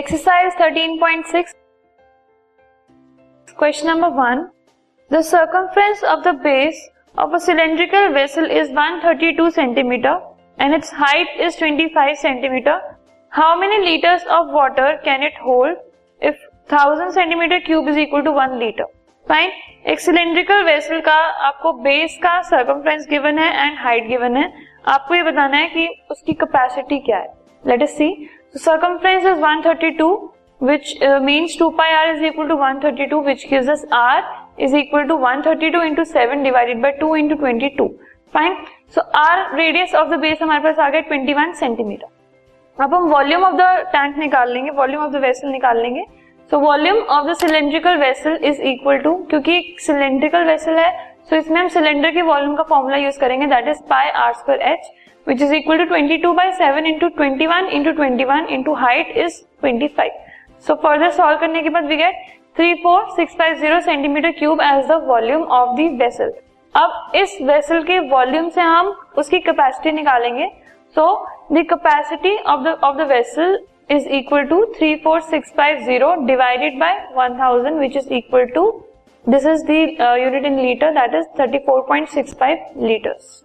Exercise 0.00 0.52
13.6 0.58 1.50
question 3.58 3.88
number 3.88 4.08
one 4.10 4.44
the 5.10 5.20
circumference 5.22 6.04
of 6.04 6.20
the 6.20 6.34
base 6.44 6.78
of 7.18 7.34
a 7.34 7.38
cylindrical 7.46 8.08
vessel 8.14 8.50
is 8.60 8.72
132 8.74 9.50
centimetre 9.54 10.14
and 10.58 10.74
it's 10.74 10.94
height 10.94 11.40
is 11.40 11.58
25 11.64 12.14
centimetre 12.22 12.80
how 13.32 13.56
many 13.56 13.78
litres 13.84 14.26
of 14.38 14.54
water 14.54 14.96
can 15.04 15.26
it 15.26 15.38
hold 15.46 15.76
if 16.22 16.48
1000 16.70 17.10
centimetre 17.14 17.58
cube 17.66 17.88
is 17.88 17.98
equal 17.98 18.22
to 18.22 18.32
1 18.40 18.58
litre 18.64 18.90
fine 19.26 19.52
एक 19.86 20.00
cylindrical 20.00 20.64
vessel 20.64 21.00
का 21.10 21.20
आपको 21.50 21.72
base 21.82 22.18
का 22.22 22.40
circumference 22.48 23.06
given 23.10 23.38
है 23.38 23.52
and 23.66 23.78
height 23.78 24.08
given 24.08 24.36
है। 24.36 24.50
आपको 24.88 25.14
ये 25.14 25.22
बताना 25.22 25.56
है 25.56 25.68
कि 25.68 25.88
उसकी 26.10 26.32
कैपेसिटी 26.40 26.98
क्या 27.06 27.18
है। 27.18 27.32
Let 27.64 27.82
us 27.82 27.96
see 27.96 28.14
circumference 28.54 29.24
is 29.26 29.40
132 29.40 30.12
which 30.60 30.88
uh, 31.00 31.18
means 31.20 31.56
2 31.56 31.70
pi 31.76 31.88
r 31.98 32.06
is 32.14 32.22
equal 32.22 32.48
to 32.48 32.56
132 32.56 33.18
which 33.26 33.48
gives 33.50 33.68
us 33.68 33.84
r 33.98 34.22
is 34.58 34.74
equal 34.74 35.06
to 35.10 35.16
132 35.16 35.82
into 35.82 36.04
7 36.04 36.42
divided 36.42 36.82
by 36.82 36.90
2 37.02 37.12
into 37.20 37.42
22 37.42 37.90
fine 38.34 38.54
so 38.94 39.00
r 39.18 39.56
radius 39.56 39.94
of 39.94 40.08
the 40.08 40.18
base 40.20 40.42
हमारे 40.42 40.62
पास 40.62 40.78
आ 40.78 40.88
गया 40.90 41.02
21 41.08 41.54
centimetre 41.60 42.82
अब 42.82 42.94
हम 42.94 43.08
volume 43.10 43.44
of 43.44 43.54
the 43.54 43.62
tank 43.92 44.18
निकाल 44.18 44.52
लेंगे 44.52 44.70
volume 44.70 45.02
of 45.04 45.12
the 45.12 45.22
vessel 45.22 45.48
निकाल 45.48 45.80
लेंगे. 45.82 46.04
So 46.50 46.58
volume 46.60 46.98
of 47.16 47.26
the 47.26 47.32
cylindrical 47.38 47.96
vessel 47.96 48.38
is 48.44 48.60
equal 48.62 48.98
to 48.98 49.14
क्योंकि 49.30 49.76
सिलेंड्रिकल 49.86 50.44
वेसल 50.44 50.78
है 50.78 50.90
सो 50.90 51.34
so 51.34 51.42
इसमें 51.42 51.60
हम 51.60 51.68
सिलेंडर 51.68 52.10
के 52.10 52.22
वॉल्यूम 52.22 52.54
का 52.56 52.62
फॉर्मूला 52.70 52.96
यूज़ 52.96 53.18
करेंगे 53.20 53.46
that 53.46 53.68
is 53.68 53.82
pi 53.90 54.08
r 54.22 54.32
square 54.34 54.62
h 54.62 54.90
which 55.26 55.42
is 55.42 55.54
equal 55.54 55.78
to 55.78 55.94
22 55.94 56.22
two 56.22 56.32
by 56.32 56.52
seven 56.52 56.86
into 56.86 57.08
twenty 57.16 57.46
one 57.46 57.66
into 57.78 57.92
twenty 57.92 58.24
one 58.24 58.46
into 58.50 58.74
height 58.74 59.16
is 59.24 59.40
twenty 59.60 59.88
five 59.96 60.10
so 60.66 60.74
further 60.82 61.10
solve 61.10 61.38
करने 61.40 61.62
के 61.62 61.68
बाद 61.70 61.86
we 61.88 61.96
get 61.96 62.24
three 62.56 62.74
four 62.82 63.08
six 63.16 63.34
five 63.38 63.54
zero 63.60 63.80
centimetre 63.80 64.30
cube 64.38 64.60
as 64.62 64.86
the 64.88 65.00
volume 65.06 65.42
of 65.58 65.76
the 65.76 65.90
vessel 66.02 66.32
अब 66.74 67.12
इस 67.16 67.38
vessel 67.42 67.82
के 67.84 67.98
volume 68.08 68.48
से 68.48 68.60
हम 68.60 68.94
उसकी 69.18 69.38
capacity 69.40 69.92
निकालेंगे. 69.92 70.50
So 70.96 71.04
the 71.52 71.64
capacity 71.70 72.36
of 72.38 72.60
the 72.64 72.78
of 72.84 72.96
the 72.96 73.08
vessel 73.10 73.58
is 73.94 74.06
equal 74.16 74.44
to 74.50 74.56
34650 74.74 76.26
divided 76.26 76.78
by 76.78 76.90
1000 77.14 77.78
which 77.78 77.96
is 77.96 78.10
equal 78.18 78.46
to 78.54 78.62
this 79.24 79.44
is 79.44 79.64
the 79.64 79.98
uh, 79.98 80.14
unit 80.14 80.44
in 80.44 80.56
liter 80.56 80.92
that 80.94 81.12
is 81.12 81.26
34.65 81.36 82.76
liters. 82.76 83.44